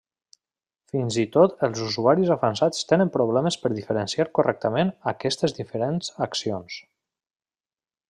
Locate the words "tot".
1.35-1.61